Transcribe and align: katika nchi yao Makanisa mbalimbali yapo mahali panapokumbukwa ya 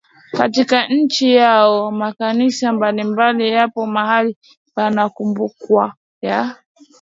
katika 0.31 0.87
nchi 0.87 1.33
yao 1.35 1.91
Makanisa 1.91 2.73
mbalimbali 2.73 3.51
yapo 3.51 3.85
mahali 3.85 4.37
panapokumbukwa 4.75 5.93
ya 6.21 6.55